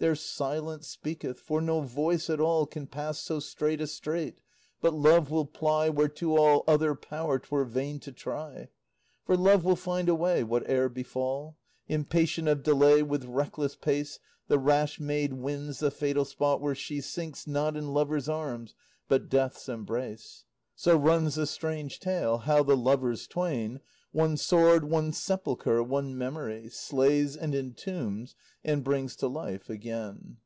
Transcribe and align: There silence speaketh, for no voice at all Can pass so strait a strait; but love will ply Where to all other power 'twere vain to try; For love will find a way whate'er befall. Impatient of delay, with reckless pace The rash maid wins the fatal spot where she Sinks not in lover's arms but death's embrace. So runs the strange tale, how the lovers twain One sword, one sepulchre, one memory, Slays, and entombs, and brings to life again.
There 0.00 0.14
silence 0.14 0.86
speaketh, 0.86 1.40
for 1.40 1.60
no 1.60 1.80
voice 1.80 2.30
at 2.30 2.38
all 2.38 2.66
Can 2.66 2.86
pass 2.86 3.18
so 3.18 3.40
strait 3.40 3.80
a 3.80 3.86
strait; 3.88 4.40
but 4.80 4.94
love 4.94 5.28
will 5.28 5.44
ply 5.44 5.88
Where 5.88 6.06
to 6.10 6.36
all 6.36 6.62
other 6.68 6.94
power 6.94 7.40
'twere 7.40 7.64
vain 7.64 7.98
to 8.02 8.12
try; 8.12 8.68
For 9.24 9.36
love 9.36 9.64
will 9.64 9.74
find 9.74 10.08
a 10.08 10.14
way 10.14 10.42
whate'er 10.44 10.88
befall. 10.88 11.56
Impatient 11.88 12.46
of 12.46 12.62
delay, 12.62 13.02
with 13.02 13.24
reckless 13.24 13.74
pace 13.74 14.20
The 14.46 14.60
rash 14.60 15.00
maid 15.00 15.32
wins 15.32 15.80
the 15.80 15.90
fatal 15.90 16.24
spot 16.24 16.60
where 16.60 16.76
she 16.76 17.00
Sinks 17.00 17.48
not 17.48 17.76
in 17.76 17.88
lover's 17.92 18.28
arms 18.28 18.76
but 19.08 19.28
death's 19.28 19.68
embrace. 19.68 20.44
So 20.76 20.96
runs 20.96 21.34
the 21.34 21.44
strange 21.44 21.98
tale, 21.98 22.38
how 22.38 22.62
the 22.62 22.76
lovers 22.76 23.26
twain 23.26 23.80
One 24.12 24.36
sword, 24.36 24.84
one 24.84 25.12
sepulchre, 25.12 25.82
one 25.82 26.16
memory, 26.16 26.68
Slays, 26.70 27.36
and 27.36 27.52
entombs, 27.54 28.34
and 28.64 28.82
brings 28.82 29.14
to 29.16 29.26
life 29.28 29.68
again. 29.68 30.38